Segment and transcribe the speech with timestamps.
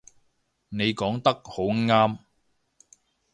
[0.69, 2.17] 你講得好啱